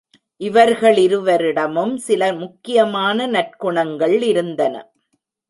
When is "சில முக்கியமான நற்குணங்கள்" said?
1.97-4.21